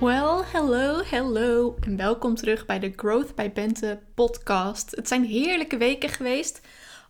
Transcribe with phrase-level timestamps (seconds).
[0.00, 4.90] Well, hello, hello en welkom terug bij de Growth by Bente podcast.
[4.90, 6.60] Het zijn heerlijke weken geweest,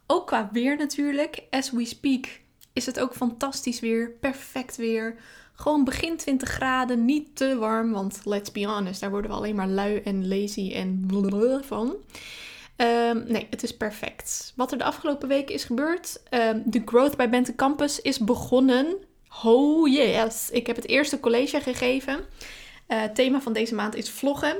[0.06, 1.42] ook qua weer natuurlijk.
[1.50, 2.26] As we speak
[2.72, 5.16] is het ook fantastisch weer, perfect weer.
[5.54, 9.56] Gewoon begin 20 graden, niet te warm, want let's be honest, daar worden we alleen
[9.56, 11.08] maar lui en lazy en
[11.64, 11.96] van.
[12.76, 14.52] Ehm, nee, het is perfect.
[14.56, 18.96] Wat er de afgelopen weken is gebeurd, um, de Growth by Bente Campus is begonnen.
[19.44, 22.24] Oh yes, ik heb het eerste college gegeven.
[22.88, 24.56] Uh, thema van deze maand is vloggen.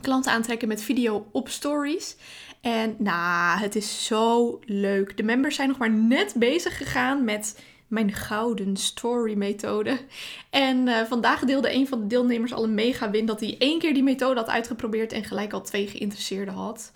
[0.00, 2.16] Klanten aantrekken met video op stories.
[2.60, 5.16] En nou, het is zo leuk.
[5.16, 9.98] De members zijn nog maar net bezig gegaan met mijn gouden story methode.
[10.50, 13.78] En uh, vandaag deelde een van de deelnemers al een mega win dat hij één
[13.78, 16.92] keer die methode had uitgeprobeerd en gelijk al twee geïnteresseerden had.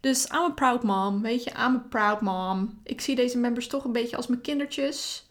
[0.00, 2.80] Dus I'm a proud mom, weet je, I'm a proud mom.
[2.82, 5.26] Ik zie deze members toch een beetje als mijn kindertjes.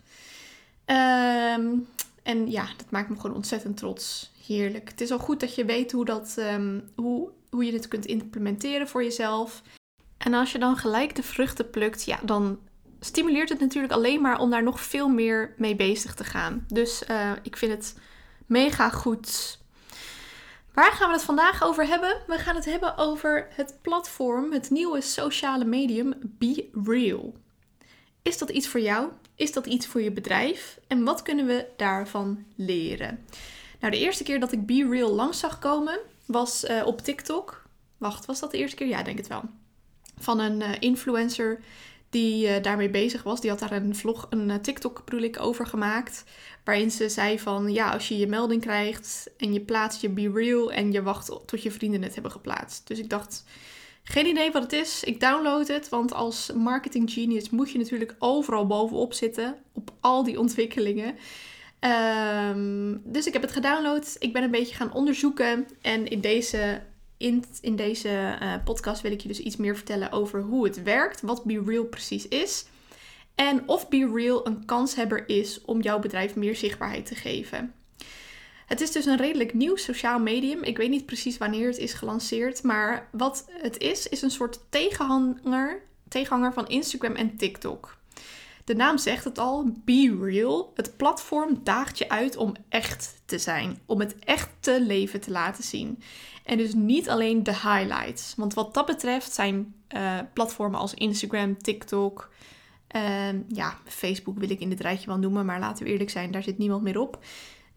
[0.85, 1.87] Um,
[2.23, 4.31] en ja, dat maakt me gewoon ontzettend trots.
[4.47, 4.89] Heerlijk.
[4.89, 8.05] Het is al goed dat je weet hoe, dat, um, hoe, hoe je dit kunt
[8.05, 9.61] implementeren voor jezelf.
[10.17, 12.59] En als je dan gelijk de vruchten plukt, ja, dan
[12.99, 16.65] stimuleert het natuurlijk alleen maar om daar nog veel meer mee bezig te gaan.
[16.67, 17.95] Dus uh, ik vind het
[18.45, 19.59] mega goed.
[20.73, 22.17] Waar gaan we het vandaag over hebben?
[22.27, 27.33] We gaan het hebben over het platform, het nieuwe sociale medium Be Real.
[28.21, 29.09] Is dat iets voor jou?
[29.35, 30.79] Is dat iets voor je bedrijf?
[30.87, 33.25] En wat kunnen we daarvan leren?
[33.79, 37.65] Nou, de eerste keer dat ik Be Real langs zag komen was uh, op TikTok.
[37.97, 38.87] Wacht, was dat de eerste keer?
[38.87, 39.43] Ja, ik denk het wel.
[40.17, 41.59] Van een uh, influencer
[42.09, 43.41] die uh, daarmee bezig was.
[43.41, 46.23] Die had daar een vlog, een TikTok bedoel over gemaakt.
[46.63, 50.31] Waarin ze zei van, ja, als je je melding krijgt en je plaatst je Be
[50.31, 52.87] Real en je wacht tot je vrienden het hebben geplaatst.
[52.87, 53.43] Dus ik dacht,
[54.03, 55.03] geen idee wat het is.
[55.03, 59.55] Ik download het, want als marketing genius moet je natuurlijk overal bovenop zitten.
[59.73, 61.15] Op al die ontwikkelingen.
[61.87, 64.15] Um, dus ik heb het gedownload.
[64.19, 65.67] Ik ben een beetje gaan onderzoeken.
[65.81, 66.81] En in deze,
[67.61, 71.21] in, deze uh, podcast wil ik je dus iets meer vertellen over hoe het werkt.
[71.21, 72.65] Wat Be Real precies is.
[73.35, 77.73] En of Be Real een kanshebber is om jouw bedrijf meer zichtbaarheid te geven.
[78.65, 80.63] Het is dus een redelijk nieuw sociaal medium.
[80.63, 82.63] Ik weet niet precies wanneer het is gelanceerd.
[82.63, 87.97] Maar wat het is, is een soort tegenhanger, tegenhanger van Instagram en TikTok.
[88.67, 90.71] De naam zegt het al, Be Real.
[90.75, 93.79] Het platform daagt je uit om echt te zijn.
[93.85, 96.01] Om het echte leven te laten zien.
[96.45, 98.33] En dus niet alleen de highlights.
[98.37, 102.31] Want wat dat betreft zijn uh, platformen als Instagram, TikTok...
[102.95, 106.31] Uh, ja, Facebook wil ik in dit rijtje wel noemen, maar laten we eerlijk zijn,
[106.31, 107.23] daar zit niemand meer op.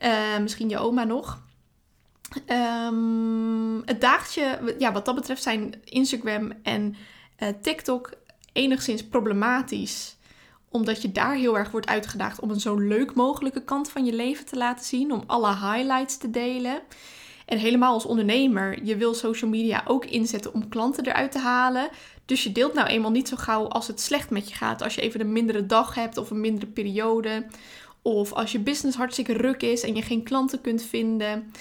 [0.03, 1.43] Uh, misschien je oma nog.
[2.47, 6.97] Um, het daagt je, ja, wat dat betreft zijn Instagram en
[7.39, 8.13] uh, TikTok
[8.53, 10.19] enigszins problematisch
[10.71, 14.13] omdat je daar heel erg wordt uitgedaagd om een zo leuk mogelijke kant van je
[14.13, 15.13] leven te laten zien.
[15.13, 16.81] Om alle highlights te delen.
[17.47, 21.89] En helemaal als ondernemer, je wil social media ook inzetten om klanten eruit te halen.
[22.25, 24.83] Dus je deelt nou eenmaal niet zo gauw als het slecht met je gaat.
[24.83, 27.47] Als je even een mindere dag hebt of een mindere periode.
[28.03, 31.53] Of als je business hartstikke ruk is en je geen klanten kunt vinden.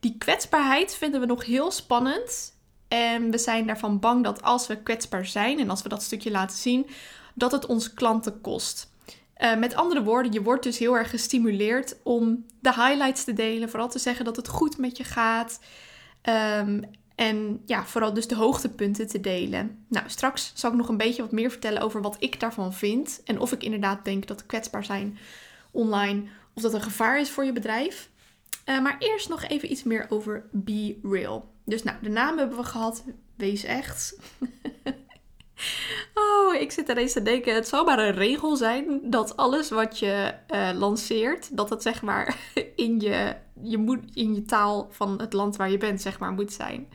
[0.00, 2.54] Die kwetsbaarheid vinden we nog heel spannend.
[2.88, 6.30] En we zijn daarvan bang dat als we kwetsbaar zijn en als we dat stukje
[6.30, 6.86] laten zien,
[7.36, 8.90] dat het ons klanten kost.
[9.38, 13.70] Uh, met andere woorden, je wordt dus heel erg gestimuleerd om de highlights te delen.
[13.70, 15.60] Vooral te zeggen dat het goed met je gaat.
[16.58, 19.84] Um, en ja, vooral dus de hoogtepunten te delen.
[19.88, 23.20] Nou, straks zal ik nog een beetje wat meer vertellen over wat ik daarvan vind.
[23.24, 25.18] En of ik inderdaad denk dat kwetsbaar zijn
[25.70, 26.22] online
[26.54, 28.10] of dat een gevaar is voor je bedrijf.
[28.66, 31.52] Uh, maar eerst nog even iets meer over Be Real.
[31.64, 33.04] Dus nou, de naam hebben we gehad.
[33.34, 34.16] Wees echt.
[36.14, 37.54] Oh, ik zit er eens te denken.
[37.54, 42.02] Het zou maar een regel zijn dat alles wat je uh, lanceert, dat het zeg
[42.02, 42.36] maar
[42.76, 46.32] in je, je, moet, in je taal van het land waar je bent, zeg maar,
[46.32, 46.88] moet zijn.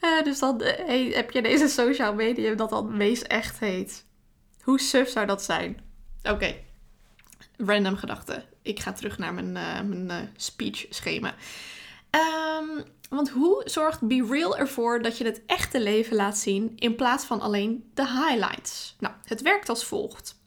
[0.00, 4.04] Uh, dus dan hey, heb je deze social media dat dan Wees Echt heet.
[4.62, 5.80] Hoe suf zou dat zijn?
[6.22, 6.54] Oké,
[7.56, 8.44] random gedachte.
[8.62, 9.52] Ik ga terug naar mijn,
[9.88, 11.34] mijn speech schema.
[12.10, 16.94] Um, want hoe zorgt Be Real ervoor dat je het echte leven laat zien in
[16.94, 18.96] plaats van alleen de highlights?
[18.98, 20.40] Nou, het werkt als volgt.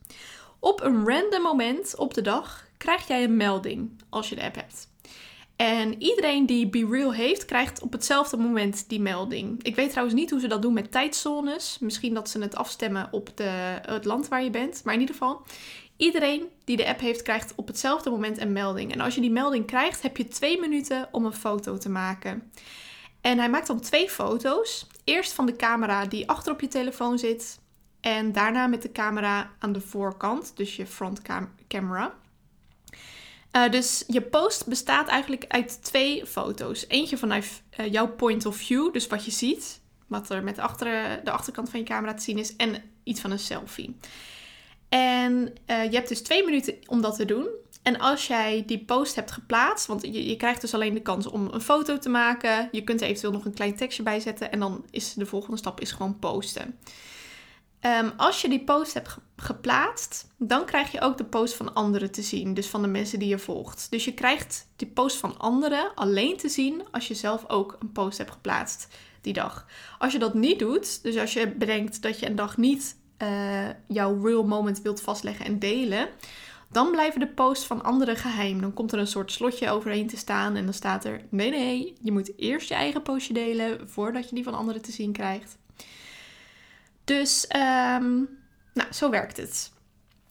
[0.60, 4.56] Op een random moment op de dag krijg jij een melding als je de app
[4.56, 4.90] hebt.
[5.56, 9.64] En iedereen die Be Real heeft, krijgt op hetzelfde moment die melding.
[9.64, 11.78] Ik weet trouwens niet hoe ze dat doen met tijdzones.
[11.80, 14.82] Misschien dat ze het afstemmen op de, het land waar je bent.
[14.84, 15.42] Maar in ieder geval,
[16.02, 18.92] iedereen die de app heeft, krijgt op hetzelfde moment een melding.
[18.92, 22.52] En als je die melding krijgt, heb je twee minuten om een foto te maken.
[23.22, 24.88] En hij maakt dan twee foto's.
[25.04, 27.60] Eerst van de camera die achter op je telefoon zit.
[28.00, 31.22] En daarna met de camera aan de voorkant, dus je front
[31.68, 32.14] camera.
[33.56, 36.86] Uh, dus je post bestaat eigenlijk uit twee foto's.
[36.88, 41.32] Eentje vanuit uh, jouw point of view, dus wat je ziet, wat er met de
[41.32, 43.98] achterkant van je camera te zien is, en iets van een selfie.
[44.92, 47.48] En uh, je hebt dus twee minuten om dat te doen.
[47.82, 51.28] En als jij die post hebt geplaatst, want je, je, krijgt dus alleen de kans
[51.28, 52.70] om een foto te maken.
[52.72, 54.52] Je kunt eventueel nog een klein tekstje bij zetten.
[54.52, 56.80] En dan is de volgende stap is gewoon posten.
[57.82, 62.12] Um, als je die post hebt geplaatst, dan krijg je ook de post van anderen
[62.12, 62.54] te zien.
[62.54, 63.88] Dus van de mensen die je volgt.
[63.90, 67.92] Dus je krijgt die post van anderen alleen te zien als je zelf ook een
[67.92, 68.88] post hebt geplaatst
[69.22, 69.66] die dag.
[69.98, 73.70] Als je dat niet doet, dus als je bedenkt dat je een dag niet uh,
[73.88, 76.10] jouw real moment wilt vastleggen en delen,
[76.72, 78.62] dan blijven de posts van anderen geheim.
[78.62, 81.94] Dan komt er een soort slotje overheen te staan en dan staat er: nee, nee,
[82.02, 85.58] je moet eerst je eigen postje delen voordat je die van anderen te zien krijgt.
[87.04, 88.30] Dus, um,
[88.74, 89.72] nou, zo werkt het.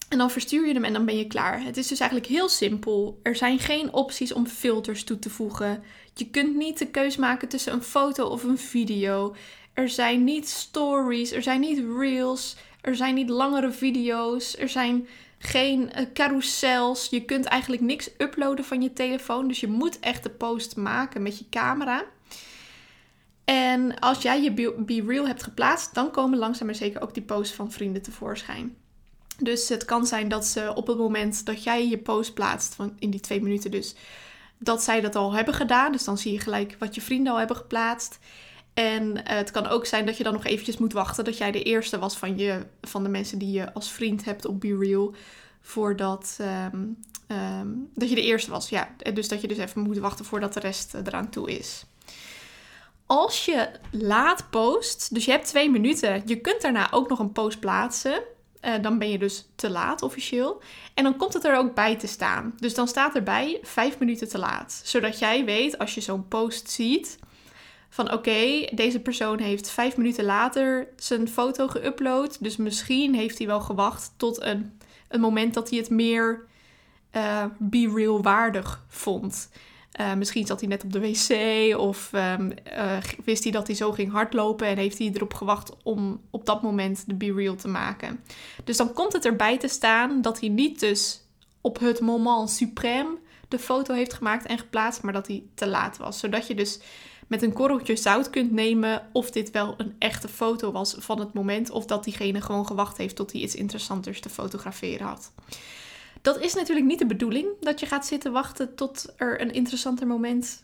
[0.09, 1.63] En dan verstuur je hem en dan ben je klaar.
[1.63, 3.19] Het is dus eigenlijk heel simpel.
[3.23, 5.83] Er zijn geen opties om filters toe te voegen.
[6.13, 9.35] Je kunt niet de keus maken tussen een foto of een video.
[9.73, 15.07] Er zijn niet stories, er zijn niet reels, er zijn niet langere video's, er zijn
[15.37, 17.07] geen uh, carousels.
[17.09, 19.47] Je kunt eigenlijk niks uploaden van je telefoon.
[19.47, 22.03] Dus je moet echt de post maken met je camera.
[23.45, 24.51] En als jij je
[24.85, 28.75] Be Real hebt geplaatst, dan komen langzaam maar zeker ook die posts van vrienden tevoorschijn.
[29.37, 32.95] Dus het kan zijn dat ze op het moment dat jij je post plaatst, van
[32.99, 33.95] in die twee minuten dus,
[34.57, 35.91] dat zij dat al hebben gedaan.
[35.91, 38.19] Dus dan zie je gelijk wat je vrienden al hebben geplaatst.
[38.73, 41.51] En eh, het kan ook zijn dat je dan nog eventjes moet wachten dat jij
[41.51, 44.77] de eerste was van, je, van de mensen die je als vriend hebt op Be
[44.77, 45.13] Real.
[45.61, 46.83] Voordat ehm,
[47.27, 48.69] ehm, dat je de eerste was.
[48.69, 51.85] Ja, dus dat je dus even moet wachten voordat de rest eh, eraan toe is.
[53.05, 57.31] Als je laat post, dus je hebt twee minuten, je kunt daarna ook nog een
[57.31, 58.23] post plaatsen.
[58.65, 60.61] Uh, dan ben je dus te laat officieel.
[60.93, 62.53] En dan komt het er ook bij te staan.
[62.57, 64.81] Dus dan staat erbij vijf minuten te laat.
[64.83, 67.19] Zodat jij weet, als je zo'n post ziet,
[67.93, 72.37] van oké, deze persoon heeft vijf minuten later zijn foto geüpload.
[72.39, 76.45] Dus misschien heeft hij wel gewacht tot een, een moment dat hij het meer
[77.15, 79.49] uh, be real waardig vond.
[79.99, 83.75] Uh, misschien zat hij net op de wc of um, uh, wist hij dat hij
[83.75, 87.55] zo ging hardlopen en heeft hij erop gewacht om op dat moment de Be Real
[87.55, 88.23] te maken.
[88.63, 91.21] Dus dan komt het erbij te staan dat hij niet dus
[91.61, 95.97] op het moment suprême de foto heeft gemaakt en geplaatst, maar dat hij te laat
[95.97, 96.19] was.
[96.19, 96.79] Zodat je dus
[97.31, 101.33] met een korreltje zout kunt nemen of dit wel een echte foto was van het
[101.33, 105.31] moment of dat diegene gewoon gewacht heeft tot hij iets interessanters te fotograferen had.
[106.21, 110.07] Dat is natuurlijk niet de bedoeling dat je gaat zitten wachten tot er een interessanter
[110.07, 110.63] moment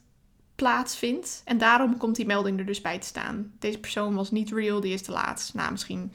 [0.56, 1.42] plaatsvindt.
[1.46, 3.54] En daarom komt die melding er dus bij te staan.
[3.60, 5.52] Deze persoon was niet real, die is te laat.
[5.54, 6.12] Nou, misschien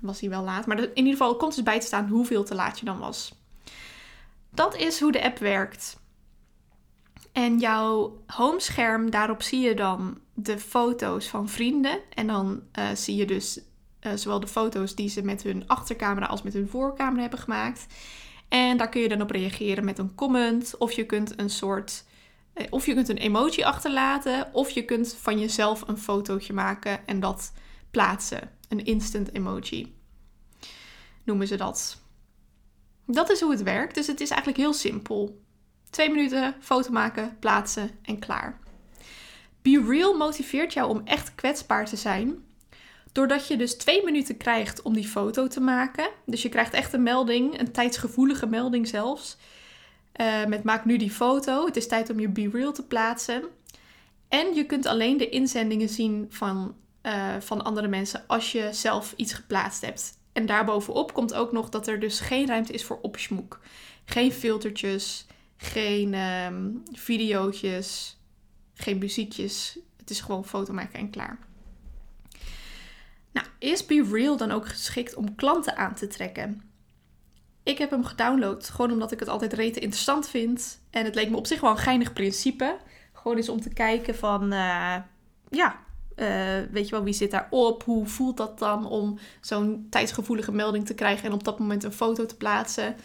[0.00, 0.66] was hij wel laat.
[0.66, 3.34] Maar in ieder geval komt dus bij te staan hoeveel te laat je dan was.
[4.50, 5.99] Dat is hoe de app werkt.
[7.32, 12.00] En jouw homescherm, daarop zie je dan de foto's van vrienden.
[12.14, 13.60] En dan uh, zie je dus
[14.00, 17.86] uh, zowel de foto's die ze met hun achtercamera als met hun voorcamera hebben gemaakt.
[18.48, 20.76] En daar kun je dan op reageren met een comment.
[20.78, 22.04] Of je kunt een soort.
[22.52, 24.48] Eh, of je kunt een emoji achterlaten.
[24.52, 27.52] Of je kunt van jezelf een fotootje maken en dat
[27.90, 28.50] plaatsen.
[28.68, 29.94] Een instant emoji.
[31.24, 32.02] Noemen ze dat.
[33.06, 33.94] Dat is hoe het werkt.
[33.94, 35.40] Dus het is eigenlijk heel simpel.
[35.90, 38.58] Twee minuten, foto maken, plaatsen en klaar.
[39.62, 42.44] Be Real motiveert jou om echt kwetsbaar te zijn
[43.12, 46.08] Doordat je dus twee minuten krijgt om die foto te maken.
[46.26, 49.36] Dus je krijgt echt een melding, een tijdsgevoelige melding zelfs.
[50.20, 51.66] Uh, met maak nu die foto.
[51.66, 53.42] Het is tijd om je Be Real te plaatsen.
[54.28, 59.12] En je kunt alleen de inzendingen zien van, uh, van andere mensen als je zelf
[59.16, 60.18] iets geplaatst hebt.
[60.32, 63.60] En daarbovenop komt ook nog dat er dus geen ruimte is voor opsmoek.
[64.04, 65.26] Geen filtertjes,
[65.60, 68.18] geen um, videootjes,
[68.74, 69.78] geen muziekjes.
[69.96, 71.38] Het is gewoon foto maken en klaar.
[73.32, 76.62] Nou, is Be Real dan ook geschikt om klanten aan te trekken?
[77.62, 80.80] Ik heb hem gedownload gewoon omdat ik het altijd rete interessant vind.
[80.90, 82.76] En het leek me op zich wel een geinig principe.
[83.12, 84.96] Gewoon eens om te kijken van, uh,
[85.48, 85.84] ja,
[86.16, 87.82] uh, weet je wel, wie zit daarop?
[87.82, 91.92] Hoe voelt dat dan om zo'n tijdsgevoelige melding te krijgen en op dat moment een
[91.92, 92.96] foto te plaatsen?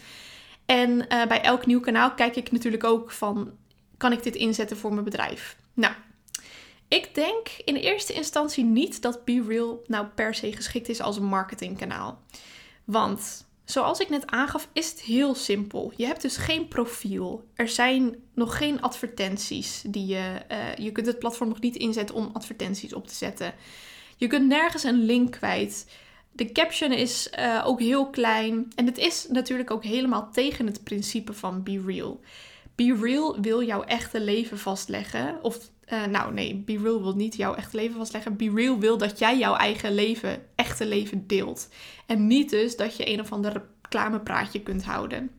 [0.66, 3.50] En uh, bij elk nieuw kanaal kijk ik natuurlijk ook van,
[3.96, 5.56] kan ik dit inzetten voor mijn bedrijf?
[5.74, 5.94] Nou,
[6.88, 11.16] ik denk in eerste instantie niet dat Be Real nou per se geschikt is als
[11.16, 12.22] een marketingkanaal.
[12.84, 15.92] Want zoals ik net aangaf, is het heel simpel.
[15.96, 17.44] Je hebt dus geen profiel.
[17.54, 20.42] Er zijn nog geen advertenties die je.
[20.50, 23.54] Uh, je kunt het platform nog niet inzetten om advertenties op te zetten.
[24.16, 25.86] Je kunt nergens een link kwijt.
[26.36, 28.72] De caption is uh, ook heel klein.
[28.74, 32.20] En het is natuurlijk ook helemaal tegen het principe van Be Real.
[32.74, 35.38] Be Real wil jouw echte leven vastleggen.
[35.42, 38.36] Of uh, nou nee, Be Real wil niet jouw echte leven vastleggen.
[38.36, 41.68] Be Real wil dat jij jouw eigen leven, echte leven deelt.
[42.06, 43.52] En niet dus dat je een of ander
[43.82, 45.30] reclamepraatje kunt houden.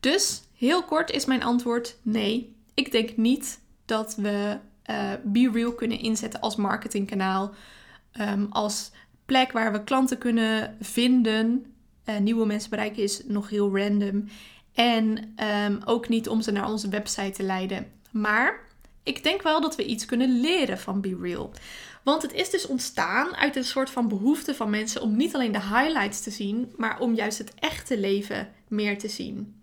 [0.00, 2.56] Dus heel kort is mijn antwoord nee.
[2.74, 4.58] Ik denk niet dat we
[4.90, 7.54] uh, Be Real kunnen inzetten als marketingkanaal.
[8.20, 8.90] Um, als
[9.28, 11.74] plek waar we klanten kunnen vinden.
[12.20, 14.28] Nieuwe mensen bereiken is nog heel random.
[14.74, 15.34] En
[15.66, 17.92] um, ook niet om ze naar onze website te leiden.
[18.10, 18.60] Maar
[19.02, 21.50] ik denk wel dat we iets kunnen leren van Be Real.
[22.04, 25.52] Want het is dus ontstaan uit een soort van behoefte van mensen om niet alleen
[25.52, 29.62] de highlights te zien, maar om juist het echte leven meer te zien.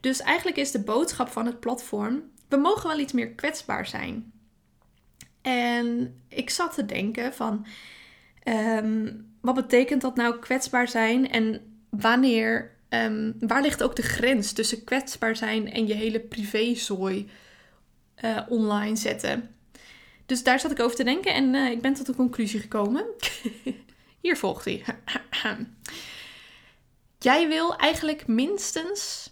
[0.00, 4.32] Dus eigenlijk is de boodschap van het platform: we mogen wel iets meer kwetsbaar zijn.
[5.42, 7.66] En ik zat te denken van,
[8.44, 11.60] um, wat betekent dat nou kwetsbaar zijn en
[11.90, 17.28] wanneer, um, waar ligt ook de grens tussen kwetsbaar zijn en je hele privézooi
[18.24, 19.54] uh, online zetten?
[20.26, 23.04] Dus daar zat ik over te denken en uh, ik ben tot de conclusie gekomen.
[24.20, 24.84] Hier volgt hij.
[27.18, 29.30] Jij wil eigenlijk minstens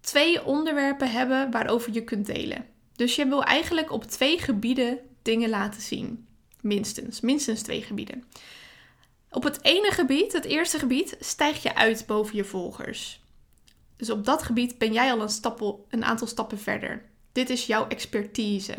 [0.00, 2.66] twee onderwerpen hebben waarover je kunt delen.
[2.92, 6.26] Dus je wil eigenlijk op twee gebieden dingen laten zien.
[6.62, 8.24] Minstens, minstens twee gebieden.
[9.30, 13.20] Op het ene gebied, het eerste gebied, stijg je uit boven je volgers.
[13.96, 17.04] Dus op dat gebied ben jij al een, stappel, een aantal stappen verder.
[17.32, 18.74] Dit is jouw expertise.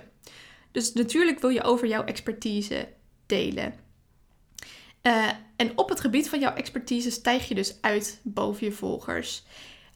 [0.71, 2.88] Dus natuurlijk wil je over jouw expertise
[3.25, 3.73] delen.
[5.03, 9.43] Uh, en op het gebied van jouw expertise stijg je dus uit boven je volgers.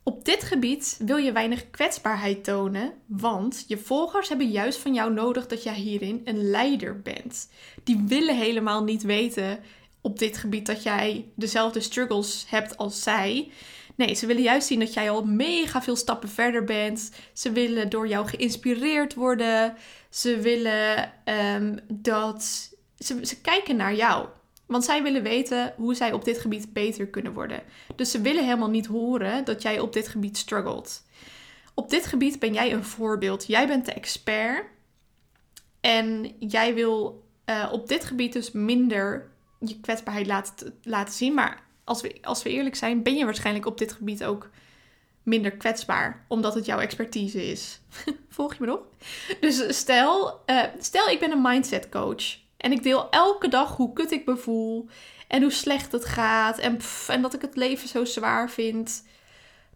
[0.08, 5.14] Op dit gebied wil je weinig kwetsbaarheid tonen, want je volgers hebben juist van jou
[5.14, 7.50] nodig dat jij hierin een leider bent.
[7.84, 9.60] Die willen helemaal niet weten
[10.02, 13.52] op dit gebied dat jij dezelfde struggles hebt als zij.
[13.96, 17.12] Nee, ze willen juist zien dat jij al mega veel stappen verder bent.
[17.34, 19.76] Ze willen door jou geïnspireerd worden.
[20.10, 21.12] Ze willen
[21.56, 22.70] um, dat.
[22.98, 24.28] Ze, ze kijken naar jou.
[24.66, 27.64] Want zij willen weten hoe zij op dit gebied beter kunnen worden.
[27.96, 31.04] Dus ze willen helemaal niet horen dat jij op dit gebied struggelt.
[31.74, 33.48] Op dit gebied ben jij een voorbeeld.
[33.48, 34.66] Jij bent de expert.
[35.80, 39.30] En jij wil uh, op dit gebied dus minder
[39.60, 41.34] je kwetsbaarheid laten, laten zien.
[41.34, 44.50] Maar als we, als we eerlijk zijn, ben je waarschijnlijk op dit gebied ook
[45.24, 47.80] minder kwetsbaar, omdat het jouw expertise is.
[48.30, 48.80] Volg je me nog?
[49.40, 52.44] Dus stel, uh, stel ik ben een mindset coach.
[52.58, 54.88] En ik deel elke dag hoe kut ik me voel.
[55.28, 56.58] En hoe slecht het gaat.
[56.58, 59.04] En, en dat ik het leven zo zwaar vind.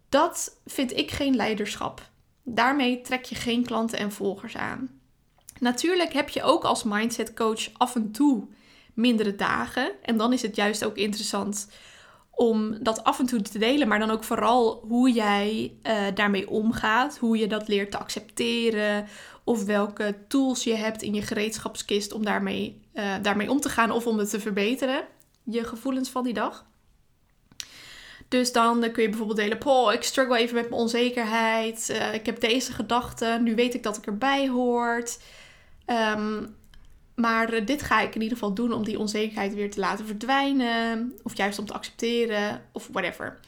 [0.09, 2.09] Dat vind ik geen leiderschap.
[2.43, 4.99] Daarmee trek je geen klanten en volgers aan.
[5.59, 8.47] Natuurlijk heb je ook als mindset coach af en toe
[8.93, 9.91] mindere dagen.
[10.01, 11.67] En dan is het juist ook interessant
[12.39, 16.49] om dat af en toe te delen, maar dan ook vooral hoe jij uh, daarmee
[16.49, 19.07] omgaat, hoe je dat leert te accepteren,
[19.43, 23.91] of welke tools je hebt in je gereedschapskist om daarmee, uh, daarmee om te gaan
[23.91, 25.03] of om het te verbeteren,
[25.43, 26.65] je gevoelens van die dag.
[28.27, 32.39] Dus dan kun je bijvoorbeeld delen, oh, ik struggle even met mijn onzekerheid, ik heb
[32.39, 35.19] deze gedachten, nu weet ik dat ik erbij hoort.
[35.85, 36.57] Um,
[37.19, 41.13] maar dit ga ik in ieder geval doen om die onzekerheid weer te laten verdwijnen.
[41.23, 42.61] Of juist om te accepteren.
[42.71, 43.39] Of whatever.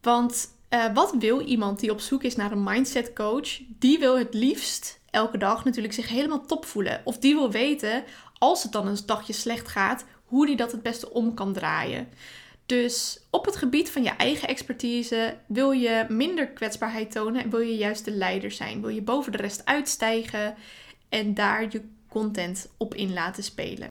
[0.00, 3.60] Want uh, wat wil iemand die op zoek is naar een mindset coach?
[3.78, 7.00] Die wil het liefst elke dag natuurlijk zich helemaal top voelen.
[7.04, 8.04] Of die wil weten,
[8.38, 12.08] als het dan een dagje slecht gaat, hoe die dat het beste om kan draaien.
[12.66, 17.60] Dus op het gebied van je eigen expertise wil je minder kwetsbaarheid tonen en wil
[17.60, 18.80] je juist de leider zijn.
[18.80, 20.54] Wil je boven de rest uitstijgen
[21.08, 23.88] en daar je content op in laten spelen.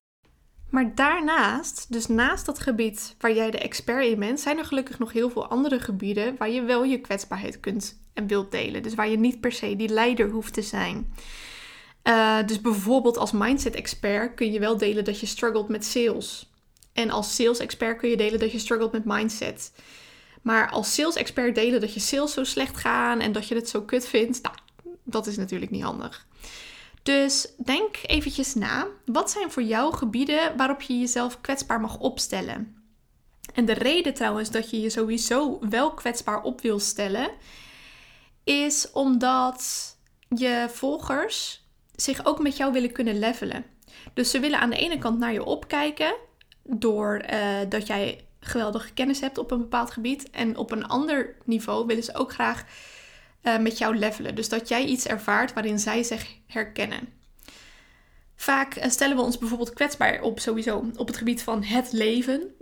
[0.69, 4.99] Maar daarnaast, dus naast dat gebied waar jij de expert in bent, zijn er gelukkig
[4.99, 8.83] nog heel veel andere gebieden waar je wel je kwetsbaarheid kunt en wilt delen.
[8.83, 11.13] Dus waar je niet per se die leider hoeft te zijn.
[12.03, 16.51] Uh, dus bijvoorbeeld als mindset expert kun je wel delen dat je struggelt met sales.
[16.93, 19.71] En als sales expert kun je delen dat je struggelt met mindset.
[20.41, 23.69] Maar als sales expert delen dat je sales zo slecht gaan en dat je het
[23.69, 24.55] zo kut vindt, nou,
[25.03, 26.25] dat is natuurlijk niet handig.
[27.07, 28.87] Dus denk eventjes na.
[29.05, 32.75] Wat zijn voor jou gebieden waarop je jezelf kwetsbaar mag opstellen?
[33.53, 37.29] En de reden trouwens dat je je sowieso wel kwetsbaar op wil stellen,
[38.43, 39.95] is omdat
[40.29, 43.65] je volgers zich ook met jou willen kunnen levelen.
[44.13, 46.15] Dus ze willen aan de ene kant naar je opkijken
[46.63, 50.29] door uh, dat jij geweldige kennis hebt op een bepaald gebied.
[50.29, 52.65] En op een ander niveau willen ze ook graag
[53.47, 54.35] uh, met jou levelen.
[54.35, 57.09] Dus dat jij iets ervaart waarin zij zich herkennen.
[58.35, 62.55] Vaak eh, stellen we ons bijvoorbeeld kwetsbaar op sowieso op het gebied van het leven.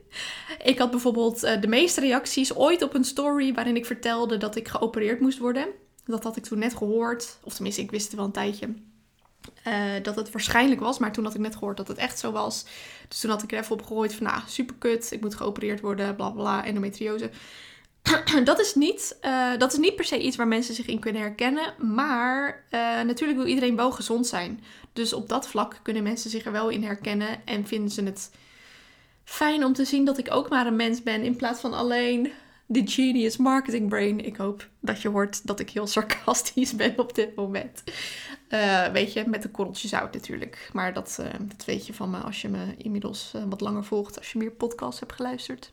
[0.72, 4.68] ik had bijvoorbeeld de meeste reacties ooit op een story waarin ik vertelde dat ik
[4.68, 5.66] geopereerd moest worden.
[6.04, 8.74] Dat had ik toen net gehoord, of tenminste ik wist het wel een tijdje.
[10.02, 12.64] Dat het waarschijnlijk was, maar toen had ik net gehoord dat het echt zo was.
[13.08, 15.80] Dus toen had ik er even op gegooid van, nou, super kut, ik moet geopereerd
[15.80, 17.30] worden, bla bla, endometriose.
[18.44, 21.22] dat, is niet, uh, dat is niet per se iets waar mensen zich in kunnen
[21.22, 24.64] herkennen, maar uh, natuurlijk wil iedereen wel gezond zijn.
[24.92, 28.30] Dus op dat vlak kunnen mensen zich er wel in herkennen en vinden ze het
[29.24, 32.32] fijn om te zien dat ik ook maar een mens ben in plaats van alleen
[32.66, 34.24] de genius marketing brain.
[34.24, 37.82] Ik hoop dat je hoort dat ik heel sarcastisch ben op dit moment.
[38.50, 40.70] Uh, weet je, met een korreltje zout natuurlijk.
[40.72, 44.32] Maar dat, dat weet je van me als je me inmiddels wat langer volgt, als
[44.32, 45.70] je meer podcasts hebt geluisterd.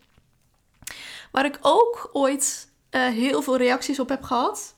[1.30, 4.74] Waar ik ook ooit heel veel reacties op heb gehad,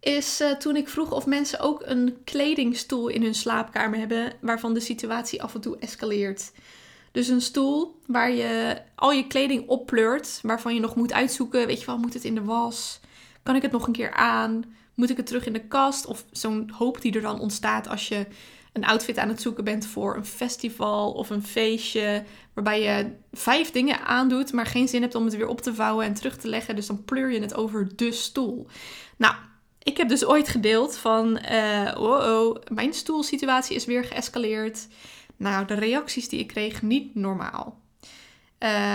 [0.00, 4.80] is toen ik vroeg of mensen ook een kledingstoel in hun slaapkamer hebben, waarvan de
[4.80, 6.52] situatie af en toe escaleert.
[7.12, 11.80] Dus een stoel waar je al je kleding oppleurt, waarvan je nog moet uitzoeken, weet
[11.80, 13.00] je wel, moet het in de was?
[13.42, 14.64] Kan ik het nog een keer aan?
[14.94, 16.06] Moet ik het terug in de kast?
[16.06, 18.26] Of zo'n hoop die er dan ontstaat als je
[18.72, 22.24] een outfit aan het zoeken bent voor een festival of een feestje.
[22.54, 26.06] Waarbij je vijf dingen aandoet, maar geen zin hebt om het weer op te vouwen
[26.06, 26.76] en terug te leggen.
[26.76, 28.66] Dus dan pleur je het over de stoel.
[29.16, 29.34] Nou,
[29.82, 34.88] ik heb dus ooit gedeeld van, uh, oh oh, mijn stoelsituatie is weer geëscaleerd.
[35.36, 37.80] Nou, de reacties die ik kreeg, niet normaal.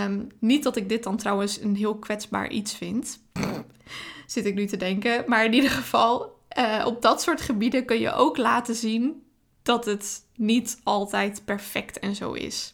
[0.03, 3.19] Um, niet dat ik dit dan trouwens een heel kwetsbaar iets vind.
[4.25, 5.23] Zit ik nu te denken.
[5.27, 9.23] Maar in ieder geval, uh, op dat soort gebieden kun je ook laten zien
[9.63, 12.73] dat het niet altijd perfect en zo is.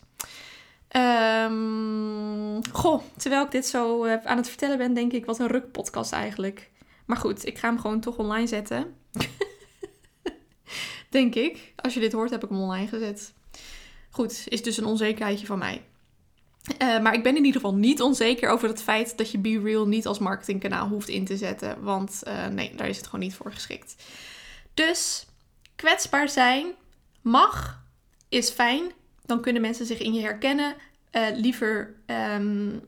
[0.96, 5.48] Um, goh, terwijl ik dit zo uh, aan het vertellen ben, denk ik, wat een
[5.48, 6.70] ruk-podcast eigenlijk.
[7.06, 8.96] Maar goed, ik ga hem gewoon toch online zetten.
[11.10, 11.74] denk ik.
[11.76, 13.34] Als je dit hoort, heb ik hem online gezet.
[14.10, 15.82] Goed, is dus een onzekerheidje van mij.
[16.82, 19.60] Uh, maar ik ben in ieder geval niet onzeker over het feit dat je Be
[19.60, 21.84] Real niet als marketingkanaal hoeft in te zetten.
[21.84, 23.96] Want uh, nee, daar is het gewoon niet voor geschikt.
[24.74, 25.26] Dus
[25.76, 26.74] kwetsbaar zijn
[27.22, 27.84] mag,
[28.30, 28.92] is fijn.
[29.26, 30.76] Dan kunnen mensen zich in je herkennen.
[31.16, 32.82] Uh, liever um,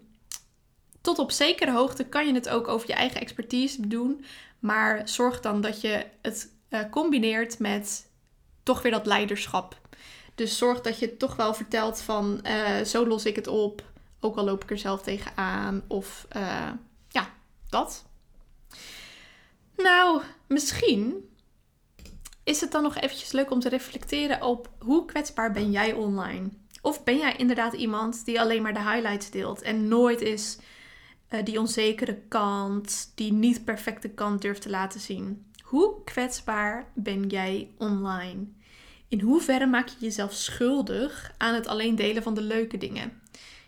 [1.02, 4.26] tot op zekere hoogte kan je het ook over je eigen expertise doen.
[4.60, 6.52] Maar zorg dan dat je het
[6.92, 8.10] combineert met
[8.64, 9.80] toch weer dat leiderschap.
[10.36, 13.84] Dus zorg dat je toch wel vertelt van uh, zo los ik het op.
[14.20, 15.84] Ook al loop ik er zelf tegenaan.
[15.88, 16.28] Of
[17.10, 17.30] ja,
[17.70, 18.06] dat.
[19.78, 21.30] Nou, misschien
[22.44, 26.50] is het dan nog eventjes leuk om te reflecteren op hoe kwetsbaar ben jij online?
[26.86, 30.58] Of ben jij inderdaad iemand die alleen maar de highlights deelt en nooit is
[31.30, 35.46] uh, die onzekere kant, die niet perfecte kant durft te laten zien?
[35.64, 38.46] Hoe kwetsbaar ben jij online?
[39.08, 43.22] In hoeverre maak je jezelf schuldig aan het alleen delen van de leuke dingen?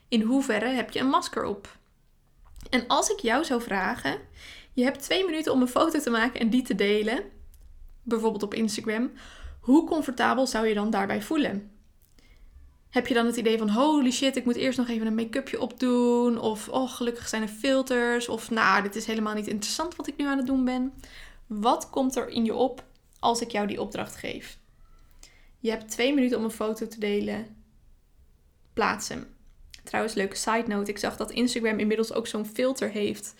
[0.07, 1.77] In hoeverre heb je een masker op?
[2.69, 4.17] En als ik jou zou vragen,
[4.73, 7.23] je hebt twee minuten om een foto te maken en die te delen,
[8.03, 9.11] bijvoorbeeld op Instagram,
[9.59, 11.76] hoe comfortabel zou je dan daarbij voelen?
[12.97, 15.61] Heb je dan het idee van holy shit, ik moet eerst nog even een make-upje
[15.61, 16.39] opdoen?
[16.39, 18.27] Of oh, gelukkig zijn er filters?
[18.27, 20.93] Of nou, dit is helemaal niet interessant wat ik nu aan het doen ben.
[21.47, 22.83] Wat komt er in je op
[23.19, 24.57] als ik jou die opdracht geef?
[25.59, 27.55] Je hebt twee minuten om een foto te delen.
[28.73, 29.27] Plaats hem.
[29.83, 30.91] Trouwens, leuke side note.
[30.91, 33.35] Ik zag dat Instagram inmiddels ook zo'n filter heeft.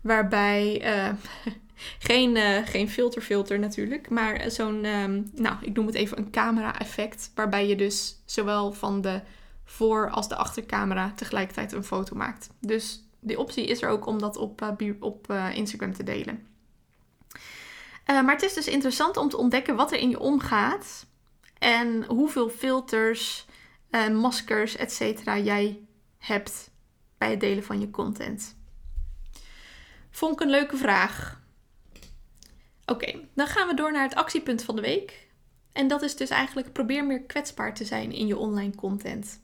[0.00, 0.82] Waarbij.
[0.84, 1.12] Uh,
[1.98, 4.10] geen, uh, geen filterfilter natuurlijk.
[4.10, 4.84] Maar zo'n.
[4.84, 7.30] Um, nou, ik noem het even een camera-effect.
[7.34, 9.20] Waarbij je dus zowel van de
[9.64, 12.50] voor- als de achtercamera tegelijkertijd een foto maakt.
[12.60, 16.46] Dus die optie is er ook om dat op, uh, op Instagram te delen.
[18.06, 21.06] maar het is dus interessant om te ontdekken wat er in je omgaat
[21.58, 23.46] en hoeveel filters,
[24.12, 25.24] maskers, etc.
[25.24, 25.78] jij
[26.18, 26.70] hebt
[27.18, 28.56] bij het delen van je content.
[30.10, 31.39] Vond ik een leuke vraag.
[32.90, 35.28] Oké, dan gaan we door naar het actiepunt van de week.
[35.72, 39.40] En dat is dus eigenlijk probeer meer kwetsbaar te zijn in je online content.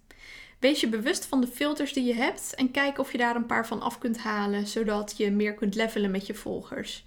[0.59, 3.46] Wees je bewust van de filters die je hebt en kijk of je daar een
[3.46, 7.04] paar van af kunt halen, zodat je meer kunt levelen met je volgers.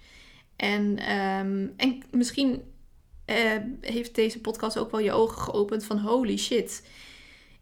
[0.56, 2.62] En, um, en misschien
[3.26, 3.36] uh,
[3.80, 6.86] heeft deze podcast ook wel je ogen geopend van holy shit.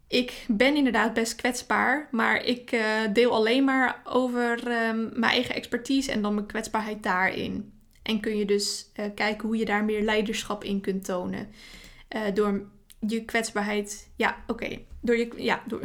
[0.08, 5.54] Ik ben inderdaad best kwetsbaar, maar ik uh, deel alleen maar over um, mijn eigen
[5.54, 7.77] expertise en dan mijn kwetsbaarheid daarin.
[8.08, 11.48] En kun je dus eh, kijken hoe je daar meer leiderschap in kunt tonen.
[12.16, 12.66] Uh, door
[13.06, 15.80] je kwetsbaarheid, ja, oké, door je, ja, door,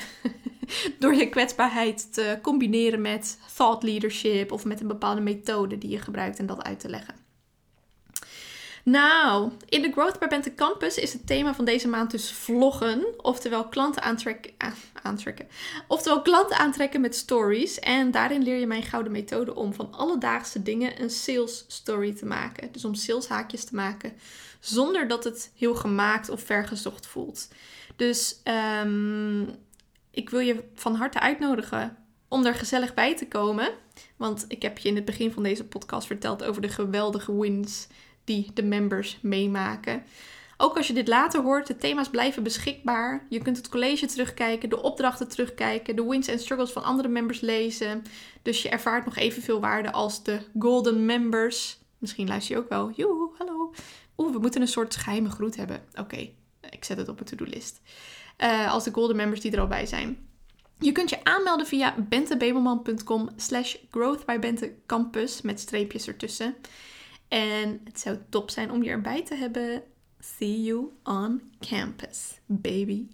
[0.99, 5.99] door je kwetsbaarheid te combineren met thought leadership of met een bepaalde methode die je
[5.99, 7.15] gebruikt en dat uit te leggen.
[8.83, 13.05] Nou, in de Growth by Bente Campus is het thema van deze maand dus vloggen.
[13.17, 14.51] Oftewel klanten aantrekken,
[15.01, 15.47] aantrekken.
[15.87, 17.79] Oftewel klanten aantrekken met stories.
[17.79, 22.25] En daarin leer je mijn gouden methode om van alledaagse dingen een sales story te
[22.25, 22.71] maken.
[22.71, 24.13] Dus om saleshaakjes te maken
[24.59, 27.47] zonder dat het heel gemaakt of vergezocht voelt.
[27.95, 28.41] Dus
[28.83, 29.55] um,
[30.11, 33.69] ik wil je van harte uitnodigen om er gezellig bij te komen.
[34.17, 37.87] Want ik heb je in het begin van deze podcast verteld over de geweldige wins
[38.23, 40.03] die de members meemaken.
[40.57, 43.25] Ook als je dit later hoort, de thema's blijven beschikbaar.
[43.29, 47.39] Je kunt het college terugkijken, de opdrachten terugkijken, de wins en struggles van andere members
[47.39, 48.03] lezen.
[48.41, 51.77] Dus je ervaart nog evenveel waarde als de golden members.
[51.97, 52.91] Misschien luister je ook wel.
[52.91, 53.73] Joe, hallo.
[54.17, 55.83] Oeh, we moeten een soort geheime groet hebben.
[55.99, 56.29] Oké,
[56.69, 57.81] ik zet het op een to-do-list.
[58.37, 60.27] Uh, als de golden members die er al bij zijn.
[60.79, 66.55] Je kunt je aanmelden via bentebebelman.com slash growthbybentecampus met streepjes ertussen.
[67.33, 69.83] En het zou top zijn om je erbij te hebben.
[70.19, 73.07] See you on campus, baby.